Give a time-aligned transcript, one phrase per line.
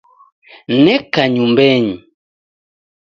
[0.83, 1.95] Neka nyumbenyi